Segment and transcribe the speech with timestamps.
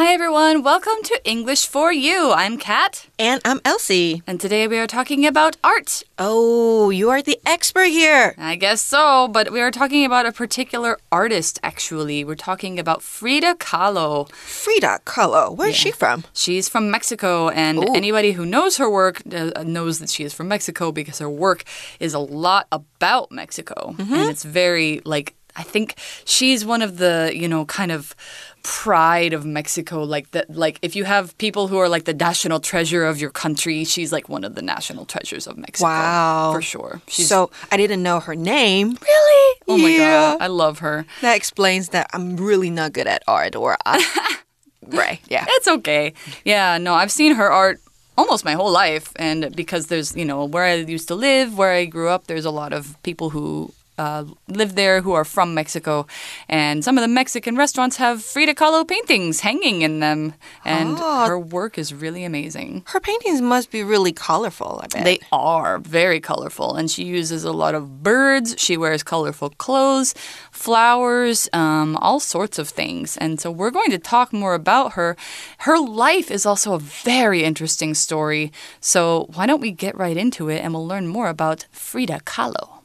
[0.00, 2.32] Hi everyone, welcome to English for You.
[2.32, 3.06] I'm Kat.
[3.18, 4.22] And I'm Elsie.
[4.26, 6.02] And today we are talking about art.
[6.18, 8.34] Oh, you are the expert here.
[8.38, 12.24] I guess so, but we are talking about a particular artist actually.
[12.24, 14.30] We're talking about Frida Kahlo.
[14.30, 15.54] Frida Kahlo.
[15.54, 15.82] Where is yeah.
[15.82, 16.24] she from?
[16.32, 17.94] She's from Mexico, and Ooh.
[17.94, 21.64] anybody who knows her work uh, knows that she is from Mexico because her work
[22.00, 23.94] is a lot about Mexico.
[23.98, 24.18] Mm -hmm.
[24.18, 28.14] And it's very like I think she's one of the, you know, kind of
[28.62, 30.02] pride of Mexico.
[30.02, 33.30] Like that, like if you have people who are like the national treasure of your
[33.30, 35.88] country, she's like one of the national treasures of Mexico.
[35.88, 37.00] Wow, for sure.
[37.06, 38.96] She's, so I didn't know her name.
[39.00, 39.60] Really?
[39.68, 39.82] Oh yeah.
[39.82, 41.06] my god, I love her.
[41.20, 44.36] That explains that I'm really not good at art, or I,
[44.86, 45.20] right?
[45.28, 46.14] Yeah, it's okay.
[46.44, 47.80] Yeah, no, I've seen her art
[48.18, 51.72] almost my whole life and because there's you know where i used to live where
[51.72, 55.52] i grew up there's a lot of people who uh, live there who are from
[55.54, 56.06] Mexico.
[56.48, 60.32] And some of the Mexican restaurants have Frida Kahlo paintings hanging in them.
[60.64, 61.26] And oh.
[61.26, 62.82] her work is really amazing.
[62.86, 65.04] Her paintings must be really colorful, I bet.
[65.04, 66.76] They are very colorful.
[66.76, 68.54] And she uses a lot of birds.
[68.56, 70.14] She wears colorful clothes,
[70.50, 73.18] flowers, um, all sorts of things.
[73.18, 75.14] And so we're going to talk more about her.
[75.58, 78.50] Her life is also a very interesting story.
[78.80, 82.79] So why don't we get right into it and we'll learn more about Frida Kahlo.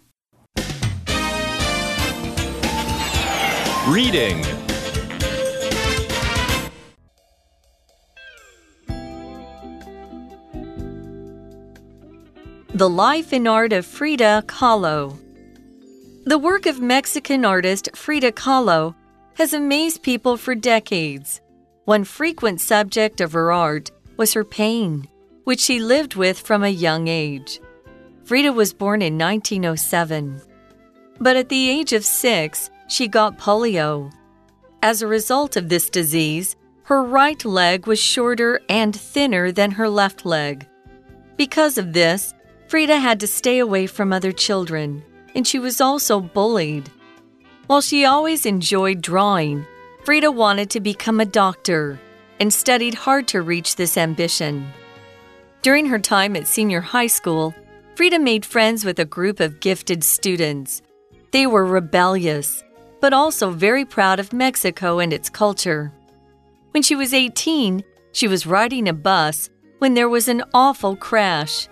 [3.88, 4.42] Reading
[12.74, 15.16] The Life and Art of Frida Kahlo.
[16.26, 18.96] The work of Mexican artist Frida Kahlo
[19.36, 21.40] has amazed people for decades.
[21.84, 25.08] One frequent subject of her art was her pain,
[25.44, 27.60] which she lived with from a young age.
[28.24, 30.42] Frida was born in 1907.
[31.20, 34.12] But at the age of six, she got polio.
[34.82, 39.90] As a result of this disease, her right leg was shorter and thinner than her
[39.90, 40.68] left leg.
[41.38, 42.34] Because of this,
[42.68, 46.90] Frida had to stay away from other children, and she was also bullied.
[47.68, 49.66] While she always enjoyed drawing,
[50.04, 52.00] Frida wanted to become a doctor
[52.40, 54.72] and studied hard to reach this ambition.
[55.64, 57.56] During her time at senior high school,
[57.96, 60.84] Frida made friends with a group of gifted students.
[61.32, 62.64] They were rebellious
[63.00, 65.92] but also very proud of Mexico and its culture.
[66.72, 71.68] When she was 18, she was riding a bus when there was an awful crash.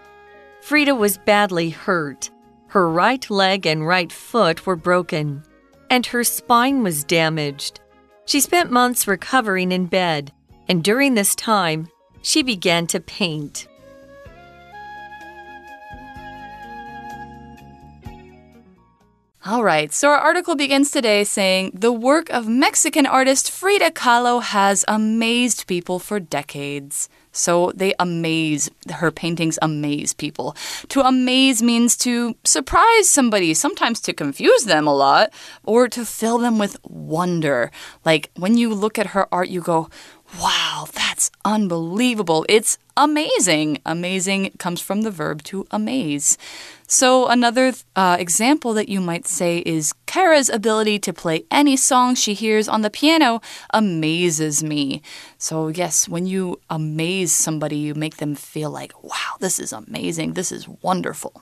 [0.62, 2.29] Frida was badly hurt.
[2.67, 5.44] Her right leg and right foot were broken,
[5.89, 7.79] and her spine was damaged.
[8.25, 10.31] She spent months recovering in bed,
[10.67, 11.89] and during this time,
[12.22, 13.67] she began to paint.
[19.45, 24.41] All right, so our article begins today saying the work of Mexican artist Frida Kahlo
[24.41, 27.09] has amazed people for decades.
[27.33, 30.55] So they amaze, her paintings amaze people.
[30.87, 35.33] To amaze means to surprise somebody, sometimes to confuse them a lot,
[35.65, 37.69] or to fill them with wonder.
[38.05, 39.89] Like when you look at her art, you go,
[40.39, 42.45] Wow, that's unbelievable.
[42.49, 43.79] It's amazing.
[43.85, 46.37] Amazing comes from the verb to amaze.
[46.93, 52.13] So, another uh, example that you might say is Kara's ability to play any song
[52.13, 55.01] she hears on the piano amazes me.
[55.39, 60.33] So, yes, when you amaze somebody, you make them feel like, wow, this is amazing.
[60.33, 61.41] This is wonderful.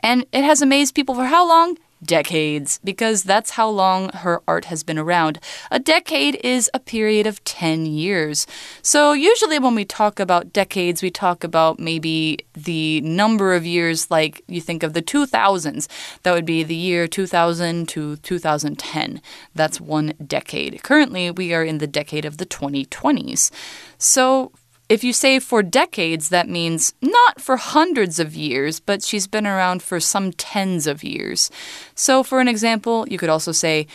[0.00, 1.78] And it has amazed people for how long?
[2.04, 5.38] Decades, because that's how long her art has been around.
[5.70, 8.46] A decade is a period of 10 years.
[8.82, 14.10] So, usually when we talk about decades, we talk about maybe the number of years,
[14.10, 15.88] like you think of the 2000s.
[16.22, 19.20] That would be the year 2000 to 2010.
[19.54, 20.82] That's one decade.
[20.82, 23.50] Currently, we are in the decade of the 2020s.
[23.98, 24.52] So,
[24.92, 29.46] if you say for decades, that means not for hundreds of years, but she's been
[29.46, 31.50] around for some tens of years.
[31.94, 33.86] So, for an example, you could also say,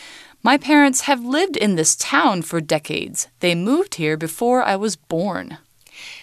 [0.42, 3.28] My parents have lived in this town for decades.
[3.38, 5.58] They moved here before I was born.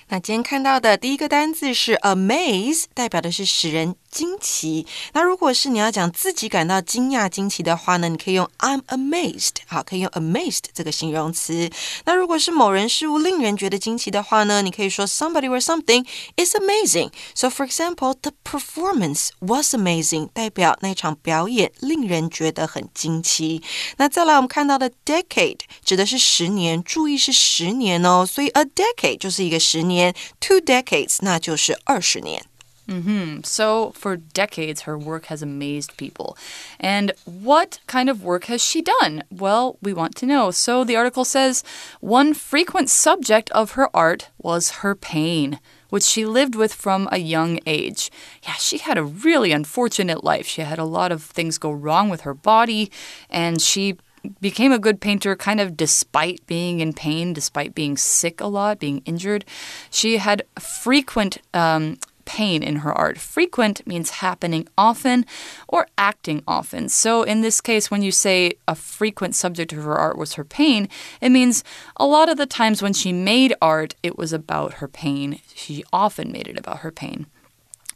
[0.09, 4.85] 那今天看到的第一个单字是 amaze，代表的是使人惊奇。
[5.13, 11.71] 那如果是你要讲自己感到惊讶、惊奇的话呢，你可以用 I'm amazed，好，可以用 amazed 这个形容词。
[12.05, 16.05] 那如果是某人事物令人觉得惊奇的话呢，你可以说 somebody or something
[16.37, 17.09] is amazing。
[17.33, 23.63] So for example, the performance was amazing，代表那场表演令人觉得很惊奇。
[23.97, 29.94] 那再来我们看到的 decade 指的是十年，注意是十年哦，所以 a decade 就是一个十年
[30.40, 32.44] ，two decades 那就是二十年。
[32.88, 33.44] Mm-hmm.
[33.44, 36.36] So, for decades, her work has amazed people.
[36.80, 39.22] And what kind of work has she done?
[39.30, 40.50] Well, we want to know.
[40.50, 41.62] So, the article says
[42.00, 45.60] one frequent subject of her art was her pain
[45.90, 48.10] which she lived with from a young age.
[48.44, 50.46] Yeah, she had a really unfortunate life.
[50.46, 52.90] She had a lot of things go wrong with her body,
[53.28, 53.96] and she
[54.41, 58.79] became a good painter kind of despite being in pain, despite being sick a lot,
[58.79, 59.45] being injured.
[59.89, 63.17] She had frequent um, pain in her art.
[63.17, 65.25] Frequent means happening often
[65.67, 66.89] or acting often.
[66.89, 70.43] So, in this case, when you say a frequent subject of her art was her
[70.43, 70.89] pain,
[71.21, 71.63] it means
[71.97, 75.39] a lot of the times when she made art, it was about her pain.
[75.53, 77.27] She often made it about her pain.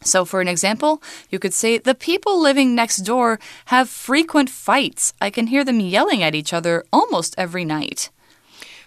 [0.02, 1.00] So, for an example,
[1.30, 5.12] you could say, The people living next door have frequent fights.
[5.18, 8.10] I can hear them yelling at each other almost every night.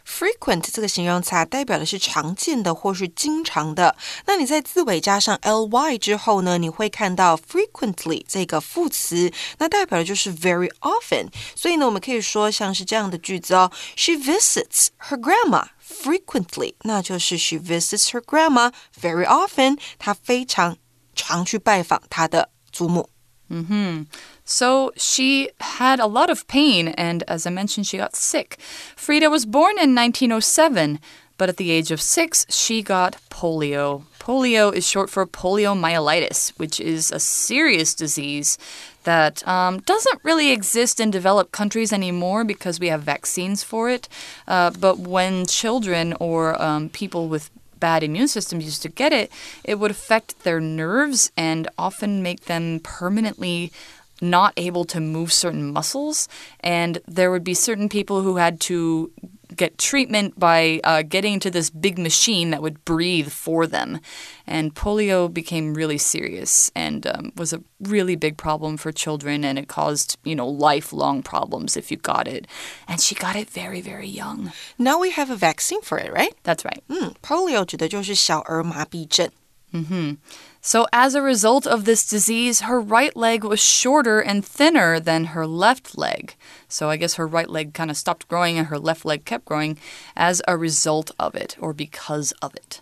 [0.08, 3.96] frequent 这个形容词啊，代表的是常见的或是经常的。
[4.26, 11.28] 那你在字尾加上 ly 之后呢，你会看到 frequently 这个副词，那代表的就是 very often。
[11.56, 18.72] 所以呢，我们可以说像是这样的句子哦：She visits her grandma frequently，那就是 she visits her grandma
[19.02, 19.78] very often。
[20.00, 20.78] 她非常
[21.16, 23.10] 常去拜访她的祖母。
[23.50, 24.04] Mm hmm.
[24.44, 28.58] So she had a lot of pain, and as I mentioned, she got sick.
[28.96, 31.00] Frida was born in 1907,
[31.38, 34.04] but at the age of six, she got polio.
[34.20, 38.58] Polio is short for poliomyelitis, which is a serious disease
[39.04, 44.10] that um, doesn't really exist in developed countries anymore because we have vaccines for it.
[44.48, 47.50] Uh, but when children or um, people with
[47.83, 49.31] bad immune systems used to get it,
[49.65, 53.73] it would affect their nerves and often make them permanently
[54.21, 56.29] not able to move certain muscles.
[56.61, 59.11] And there would be certain people who had to
[59.56, 64.00] get treatment by uh, getting into this big machine that would breathe for them.
[64.46, 69.58] And polio became really serious and um, was a really big problem for children, and
[69.58, 72.48] it caused, you know, lifelong problems if you got it.
[72.88, 74.52] And she got it very, very young.
[74.78, 76.34] Now we have a vaccine for it, right?
[76.44, 76.82] That's right.
[76.90, 79.30] 嗯，polio 指的就是小儿麻痹症。
[79.74, 80.16] Mm-hmm.
[80.62, 85.28] So, as a result of this disease, her right leg was shorter and thinner than
[85.28, 86.36] her left leg.
[86.68, 89.46] So, I guess her right leg kind of stopped growing and her left leg kept
[89.46, 89.78] growing
[90.16, 92.82] as a result of it or because of it.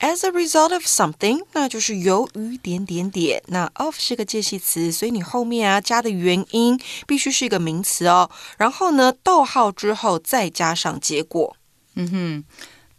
[0.00, 3.42] As a result of something，那就是由于点点点。
[3.48, 6.78] 那 of 是个介系词，所以你后面啊加的原因
[7.08, 8.30] 必须是一个名词哦。
[8.58, 11.56] 然后呢，逗号之后再加上结果。
[11.96, 12.44] 嗯哼。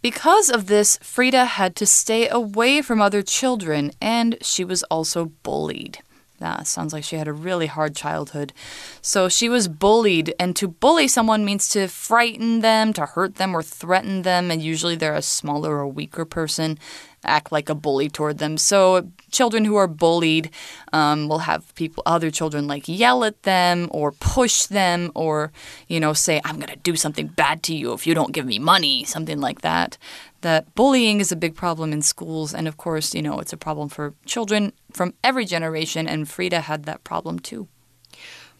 [0.05, 5.31] Because of this, Frida had to stay away from other children and she was also
[5.41, 5.97] bullied.
[6.45, 8.53] That sounds like she had a really hard childhood.
[9.01, 13.55] So she was bullied, and to bully someone means to frighten them, to hurt them,
[13.55, 16.77] or threaten them, and usually they're a smaller or weaker person
[17.23, 18.57] act like a bully toward them.
[18.57, 20.51] So children who are bullied
[20.93, 25.51] um, will have people, other children, like yell at them or push them or
[25.87, 28.59] you know say, "I'm gonna do something bad to you if you don't give me
[28.59, 29.97] money," something like that.
[30.45, 33.57] That bullying is a big problem in schools, and of course, you know, it's a
[33.57, 36.07] problem for children from every generation.
[36.07, 37.67] And Frida had that problem too.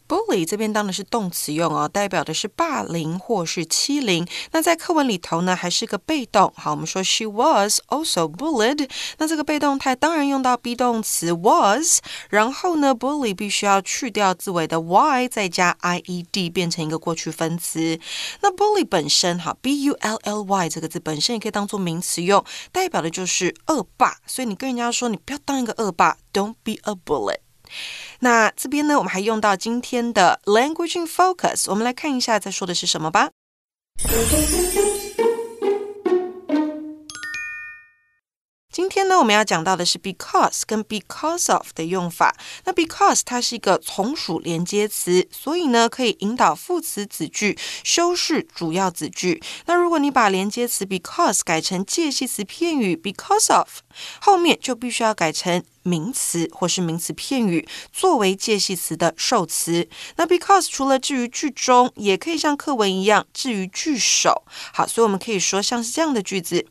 [0.08, 4.28] Bully 这边当的是动词用哦，代表的是霸凌或是欺凌。
[4.52, 6.54] 那在课文里头呢，还是个被动。
[6.56, 8.90] 好，我们说 she was also bullied。
[9.18, 12.00] 那这个被动态当然用到 be 动词 was，
[12.30, 18.00] 然后呢，bully 必须要去掉字尾的 y，再加 i e d 变成一个过去分词。
[18.42, 24.18] 那 bully 本身哈，b u l l y 这个字本身也可以当做名词用，代表的就是恶霸。
[24.26, 27.45] 所以你跟人家说，你不要当一个恶霸，don't be a bully。
[28.20, 33.30] 那这边呢，我们还用到今天的 language in focus，我们来看一下在说的是什么吧。
[38.76, 42.36] 今天呢，我们要讲到的是 because 跟 because of 的用法。
[42.66, 49.42] 那 because 它是一个从属连接词，所以呢可以引导副词子句修饰主要子句。
[49.68, 53.80] 那如果你把连接词 because 改成介系词片语 because of，
[54.20, 59.88] 后面就必须要改成名词或是名词片语作为介系词的受词。
[60.18, 64.44] 那 because 除了置于句中，也可以像课文一样置于句首。
[64.74, 66.68] 好，所以我们可以说像是这样的句子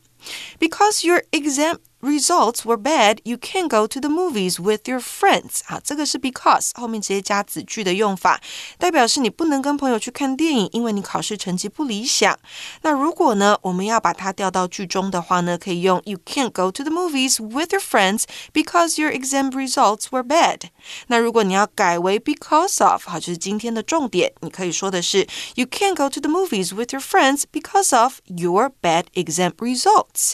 [0.59, 5.60] ：Because your exam results were bad, you can't go to the movies with your friends。
[5.66, 8.40] 好，这个是 because 后面直接加子句的用法，
[8.78, 12.38] 代表是你不能跟朋友去看电影，因为你考试成绩不理想。
[12.80, 20.62] 那如果呢，我们要把它调到句中的话呢，可以用 You can't go to the movies with your friends because your exam results were bad。
[21.08, 29.04] 那如果你要改为 because of，好，就是今天的重点，你可以说的是 You can't go to the movies with your friends because of your bad
[29.12, 30.32] exam results。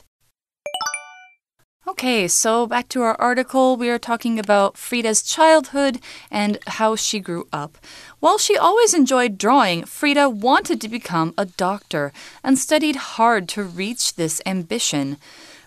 [1.91, 3.75] Okay, so back to our article.
[3.75, 6.00] We are talking about Frida's childhood
[6.31, 7.77] and how she grew up.
[8.21, 12.13] While she always enjoyed drawing, Frida wanted to become a doctor
[12.45, 15.17] and studied hard to reach this ambition.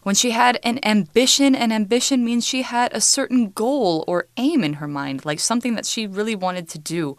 [0.02, 4.64] When she had an ambition, an ambition means she had a certain goal or aim
[4.64, 7.18] in her mind, like something that she really wanted to do.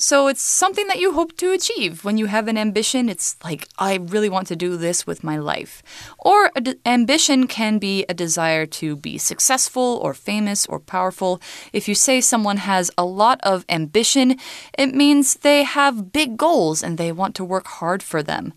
[0.00, 2.06] So it's something that you hope to achieve.
[2.06, 5.36] When you have an ambition, it's like, I really want to do this with my
[5.36, 5.82] life.
[6.18, 6.50] Or
[6.86, 11.38] ambition can be a desire to be successful or famous or powerful.
[11.74, 14.38] If you say someone has a lot of ambition,
[14.78, 18.54] it means they have big goals and they want to work hard for them.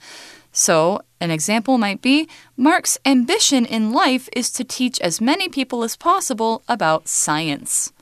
[0.54, 5.84] So, an example might be Mark's ambition in life is to teach as many people
[5.84, 7.93] as possible about science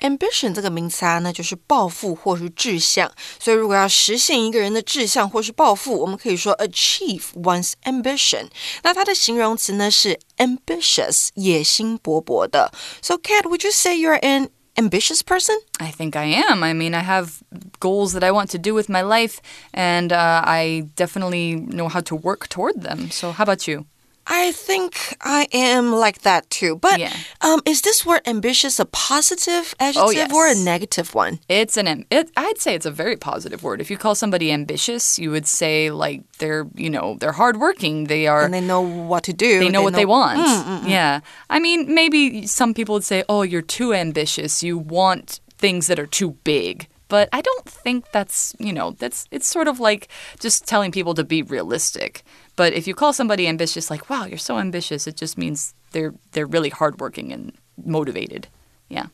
[0.00, 3.10] Ambition 这个名词啊，那就是抱负或是志向。
[3.38, 8.48] 所以，如果要实现一个人的志向或是抱负，我们可以说 achieve one's ambition。
[8.82, 12.72] 那它的形容词呢是 ambitious，野心勃勃的。
[13.02, 15.56] So, Kat, would you say you're an ambitious person?
[15.78, 16.62] I think I am.
[16.64, 17.40] I mean, I have
[17.80, 19.38] goals that I want to do with my life,
[19.72, 23.10] and uh, I definitely know how to work toward them.
[23.10, 23.86] So, how about you?
[24.27, 26.77] I think I am like that too.
[26.77, 27.13] But yeah.
[27.41, 30.33] um, is this word ambitious a positive adjective oh, yes.
[30.33, 31.39] or a negative one?
[31.47, 33.81] It's an it, I'd say it's a very positive word.
[33.81, 38.05] If you call somebody ambitious, you would say like they're you know they're hardworking.
[38.05, 39.59] They are and they know what to do.
[39.59, 40.39] They know they what know, they want.
[40.39, 40.89] Mm, mm, mm.
[40.89, 44.63] Yeah, I mean maybe some people would say, oh, you're too ambitious.
[44.63, 49.27] You want things that are too big but I don't think that's, you know, that's
[49.31, 50.07] it's sort of like
[50.39, 52.23] just telling people to be realistic.
[52.55, 56.13] But if you call somebody ambitious like, "Wow, you're so ambitious," it just means they're
[56.31, 57.51] they're really hardworking and
[57.83, 58.47] motivated.
[58.89, 59.07] Yeah.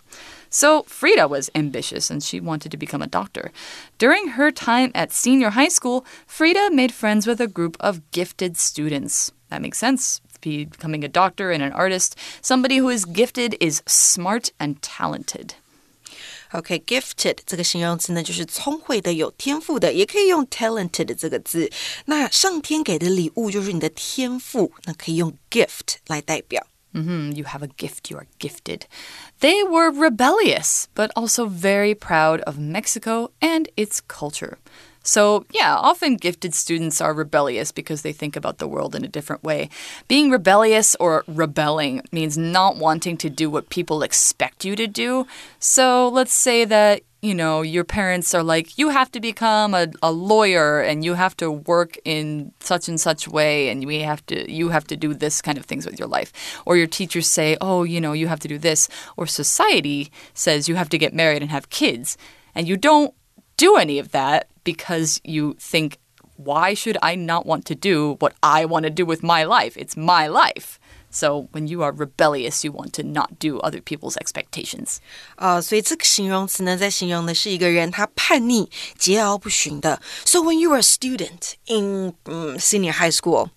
[0.49, 3.51] So Frida was ambitious and she wanted to become a doctor.
[3.97, 8.57] During her time at senior high school, Frida made friends with a group of gifted
[8.57, 9.31] students.
[9.49, 10.19] That makes sense.
[10.41, 15.55] Becoming a doctor and an artist, somebody who is gifted is smart and talented.
[16.52, 21.70] OK，gifted、okay, 这个形容词呢，就是聪慧的、有天赋的，也可以用 talented 这个字。
[22.06, 26.66] 那上天给的礼物就是你的天赋，那可以用 gift 来代表。
[26.92, 27.36] Mm -hmm.
[27.36, 28.82] You have a gift, you are gifted.
[29.40, 34.56] They were rebellious, but also very proud of Mexico and its culture.
[35.03, 39.07] So, yeah, often gifted students are rebellious because they think about the world in a
[39.07, 39.69] different way.
[40.07, 45.25] Being rebellious or rebelling means not wanting to do what people expect you to do.
[45.59, 49.87] So, let's say that you know, your parents are like, you have to become a,
[50.01, 54.25] a lawyer and you have to work in such and such way and we have
[54.25, 56.61] to you have to do this kind of things with your life.
[56.65, 58.89] Or your teachers say, oh, you know, you have to do this.
[59.17, 62.17] Or society says you have to get married and have kids.
[62.55, 63.13] And you don't
[63.55, 65.97] do any of that because you think,
[66.37, 69.77] why should I not want to do what I want to do with my life?
[69.77, 70.79] It's my life.
[71.13, 74.99] So when you are rebellious, you want to not do other people's expectations.
[75.35, 80.01] 啊，所以这个形容词呢，在形容的是一个人他叛逆、桀骜不驯的。
[80.23, 83.49] So when you were a student in mm, senior high school,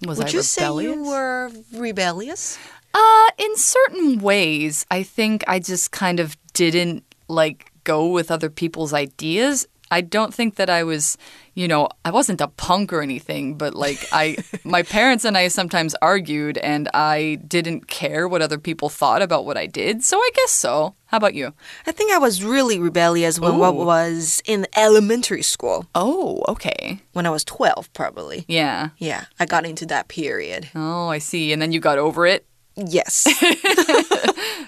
[0.00, 2.56] was would you say you were rebellious?
[2.94, 8.48] Uh, in certain ways, I think I just kind of didn't like go with other
[8.48, 11.16] people's ideas I don't think that I was,
[11.54, 15.48] you know, I wasn't a punk or anything, but like I my parents and I
[15.48, 20.02] sometimes argued and I didn't care what other people thought about what I did.
[20.02, 20.94] So I guess so.
[21.06, 21.54] How about you?
[21.86, 25.86] I think I was really rebellious when what was in elementary school.
[25.94, 27.00] Oh, okay.
[27.12, 28.44] When I was 12 probably.
[28.48, 28.88] Yeah.
[28.98, 30.70] Yeah, I got into that period.
[30.74, 31.52] Oh, I see.
[31.52, 32.46] And then you got over it?
[32.76, 33.26] Yes.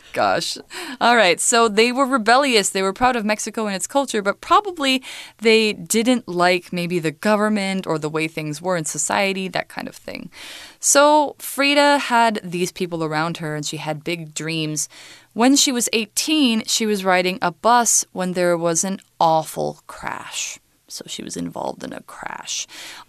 [0.13, 0.57] Gosh.
[1.01, 1.41] All right.
[1.41, 2.71] So they were rebellious.
[2.71, 5.03] They were proud of Mexico and its culture, but probably
[5.39, 9.89] they didn't like maybe the government or the way things were in society, that kind
[9.89, 10.31] of thing.
[10.79, 14.89] So Frida had these people around her and she had big dreams.
[15.33, 20.61] When she was 18, she was riding a bus when there was an awful crash.
[20.89, 22.67] So she was involved in a crash.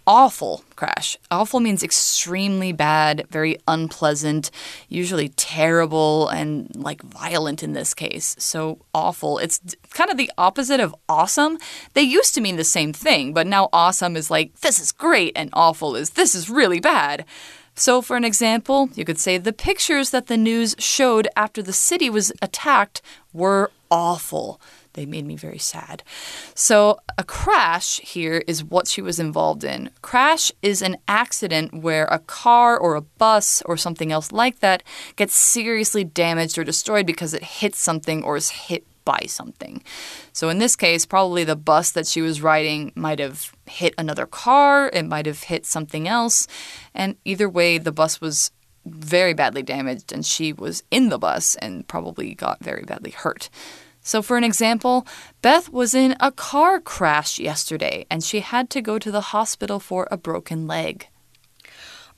[0.08, 1.16] Awful crash.
[1.30, 4.50] Awful means extremely bad, very unpleasant,
[4.90, 8.36] usually terrible and like violent in this case.
[8.40, 9.38] So awful.
[9.38, 9.60] It's
[9.92, 11.60] kind of the opposite of awesome.
[11.94, 15.34] They used to mean the same thing, but now awesome is like this is great
[15.36, 17.26] and awful is this is really bad.
[17.76, 21.74] So, for an example, you could say the pictures that the news showed after the
[21.74, 23.04] city was attacked
[23.34, 24.60] were awful.
[24.98, 26.01] They made me very sad.
[26.56, 29.92] So, a crash here is what she was involved in.
[30.01, 34.82] Crash is an accident where a car or a bus or something else like that
[35.16, 39.84] gets seriously damaged or destroyed because it hits something or is hit by something.
[40.34, 44.25] So in this case, probably the bus that she was riding might have hit another
[44.25, 46.48] car, it might have hit something else,
[46.96, 48.50] and either way, the bus was
[48.84, 53.51] very badly damaged, and she was in the bus and probably got very badly hurt.
[54.07, 55.07] So, for an example,
[55.43, 59.79] Beth was in a car crash yesterday and she had to go to the hospital
[59.79, 61.03] for a broken leg.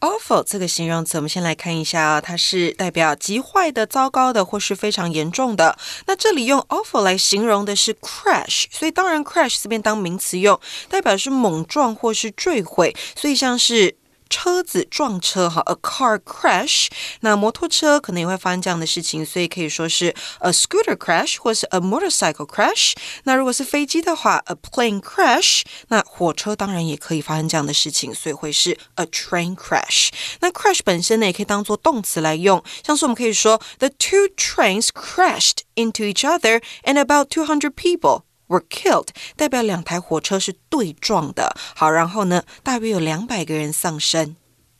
[0.00, 5.78] Awful 这个形容词，我们先来看一下啊，它是代表极坏的、糟糕的，或是非常严重的。
[6.06, 13.96] 那这里用 awful 来形容的是 crash，所以当然 crash 这边当名词用，代表是猛撞或是坠毁，所以像是。
[14.30, 16.88] 车子撞车哈，a car crash。
[17.20, 22.94] 那摩托车可能也会发生这样的事情，所以可以说是 a scooter crash 或是 a motorcycle crash。
[23.24, 25.62] 那如果是飞机的话，a plane crash。
[25.88, 30.08] 那火车当然也可以发生这样的事情，所以会是 a train crash。
[30.40, 38.22] 那 crash 本身呢，也可以当做动词来用，像是我们可以说 the two trains crashed into each other and about two hundred people。
[38.48, 41.56] were killed，代表两台火车是对撞的。
[41.74, 44.36] 好，然后呢，大约有两百个人丧生。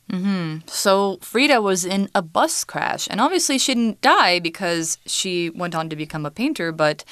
[0.07, 0.71] Mm -hmm.
[0.71, 5.75] So Frida was in a bus crash, and obviously she didn't die because she went
[5.75, 7.05] on to become a painter, but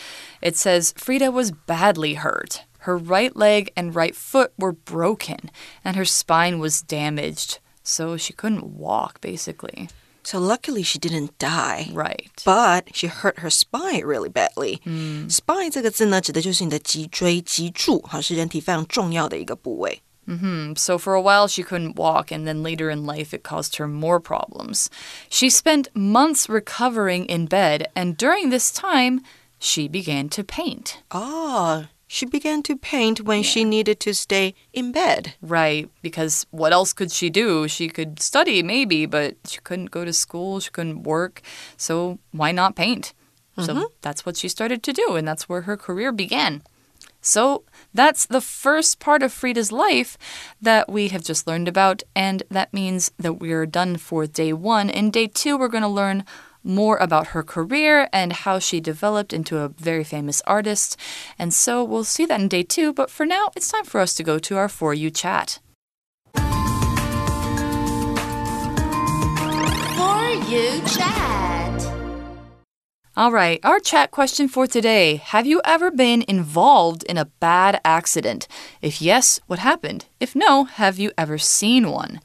[0.43, 2.61] it says Frida was badly hurt.
[2.81, 5.51] Her right leg and right foot were broken,
[5.83, 9.89] and her spine was damaged, so she couldn't walk, basically.
[10.27, 11.91] So luckily she didn't die.
[11.93, 12.31] Right.
[12.45, 14.81] But she hurt her spine really badly.
[14.87, 15.29] Mm.
[15.29, 20.01] Spine 这个字呢，指的就是你的脊椎、脊柱，哈，是人体非常重要的一个部位。
[20.25, 20.79] Mm -hmm.
[20.79, 23.89] So for a while she couldn't walk, and then later in life it caused her
[23.89, 24.87] more problems.
[25.29, 29.23] She spent months recovering in bed, and during this time,
[29.59, 30.99] she began to paint.
[31.11, 33.50] Oh, she began to paint when yeah.
[33.50, 35.36] she needed to stay in bed.
[35.42, 37.68] Right, because what else could she do?
[37.68, 41.42] She could study, maybe, but she couldn't go to school, she couldn't work.
[41.76, 43.14] So why not paint?
[43.14, 43.66] Mm -hmm.
[43.66, 43.92] So mm-hmm.
[44.02, 46.62] that's what she started to do, and that's where her career began.
[47.22, 50.18] So that's the first part of Frida's life
[50.62, 54.90] that we have just learned about, and that means that we're done for day one.
[54.90, 56.24] In day two, we're going to learn
[56.68, 60.98] more about her career and how she developed into a very famous artist.
[61.40, 64.14] And so we'll see that in day two, but for now, it's time for us
[64.16, 65.60] to go to our For You chat.
[66.36, 66.44] For
[70.48, 71.28] You chat.
[73.18, 77.82] All right, our chat question for today Have you ever been involved in a bad
[77.84, 78.48] accident?
[78.80, 80.06] If yes, what happened?
[80.20, 82.20] If no, have you ever seen one?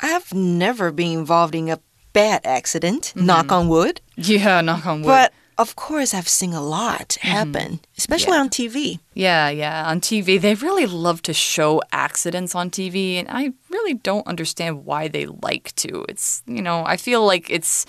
[0.00, 1.78] I've never been involved in a
[2.12, 3.26] bad accident, mm -hmm.
[3.26, 4.00] knock on wood.
[4.16, 5.06] Yeah, knock on wood.
[5.06, 7.36] But of course, I've seen a lot mm-hmm.
[7.36, 7.98] happen, mm -hmm.
[7.98, 8.42] especially yeah.
[8.42, 8.98] on TV.
[9.14, 9.88] Yeah, yeah.
[9.88, 14.84] On TV, they really love to show accidents on TV, and I really don't understand
[14.84, 16.04] why they like to.
[16.08, 17.84] It's, you know, I feel like it's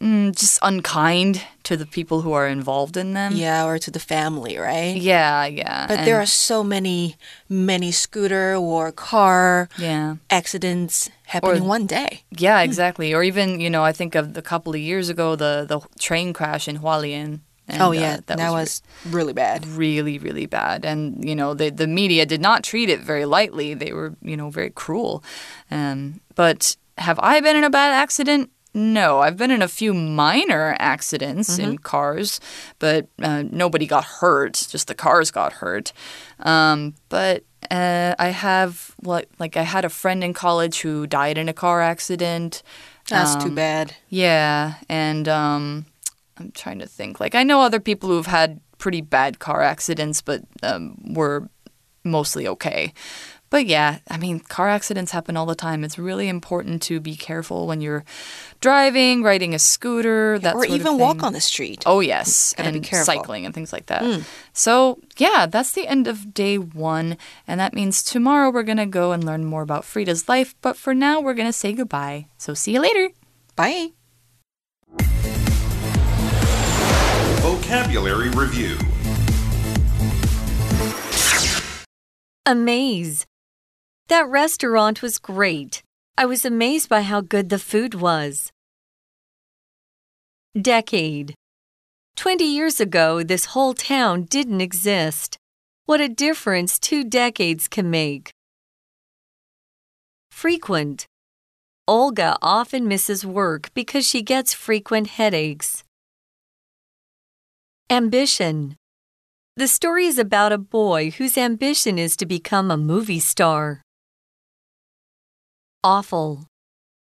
[0.00, 3.34] mm, just unkind to the people who are involved in them.
[3.34, 4.96] Yeah, or to the family, right?
[4.96, 5.86] Yeah, yeah.
[5.88, 7.16] But and there are so many,
[7.48, 10.16] many scooter or car yeah.
[10.30, 12.22] accidents happening or, one day.
[12.30, 12.64] Yeah, hmm.
[12.64, 13.12] exactly.
[13.12, 16.32] Or even, you know, I think of a couple of years ago, the, the train
[16.32, 17.40] crash in Hualien.
[17.66, 19.66] And, oh yeah, uh, that, that, was, was really bad.
[19.66, 20.84] Really, really bad.
[20.84, 23.74] And you know, the the media did not treat it very lightly.
[23.74, 25.24] They were, you know, very cruel.
[25.70, 28.50] Um, but have I been in a bad accident?
[28.76, 31.64] No, I've been in a few minor accidents mm -hmm.
[31.64, 31.82] in mm-hmm.
[31.82, 32.40] cars,
[32.78, 34.68] but uh, nobody got hurt.
[34.72, 35.92] Just the cars got hurt.
[36.38, 41.38] Um, but uh, I have like like I had a friend in college who died
[41.38, 42.62] in a car accident.
[43.08, 43.94] That's um, too bad.
[44.08, 45.84] Yeah, and um,
[46.38, 47.20] I'm trying to think.
[47.20, 51.48] Like I know other people who've had pretty bad car accidents, but um, were
[52.04, 52.92] mostly okay.
[53.54, 55.84] But yeah, I mean, car accidents happen all the time.
[55.84, 58.04] It's really important to be careful when you're
[58.60, 61.84] driving, riding a scooter, that or even walk on the street.
[61.86, 64.02] Oh yes, and cycling and things like that.
[64.02, 64.24] Mm.
[64.52, 67.16] So yeah, that's the end of day one,
[67.46, 70.56] and that means tomorrow we're gonna go and learn more about Frida's life.
[70.60, 72.26] But for now, we're gonna say goodbye.
[72.36, 73.10] So see you later.
[73.54, 73.92] Bye.
[77.74, 78.78] Vocabulary Review
[82.46, 83.26] Amaze
[84.06, 85.82] that restaurant was great.
[86.16, 88.52] I was amazed by how good the food was.
[90.54, 91.34] Decade.
[92.14, 95.36] Twenty years ago, this whole town didn't exist.
[95.84, 98.30] What a difference two decades can make.
[100.30, 101.06] Frequent.
[101.88, 105.82] Olga often misses work because she gets frequent headaches.
[107.89, 108.75] Ambition.
[109.55, 113.81] The story is about a boy whose ambition is to become a movie star.
[115.83, 116.45] Awful.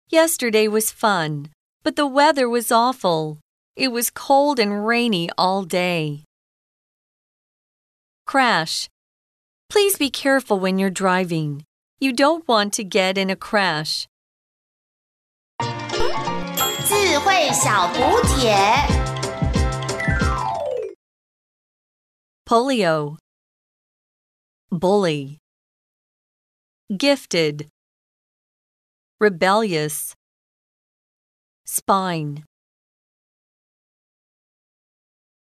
[0.10, 1.50] Yesterday was fun,
[1.84, 3.40] but the weather was awful.
[3.76, 6.24] It was cold and rainy all day.
[8.26, 8.90] Crash.
[9.70, 11.64] Please be careful when you're driving.
[12.00, 14.08] You don't want to get in a crash.
[16.90, 19.13] 智慧小补帖。
[22.47, 23.17] Polio,
[24.71, 25.39] bully,
[26.97, 27.69] gifted,
[29.21, 30.15] rebellious,
[31.65, 32.45] spine.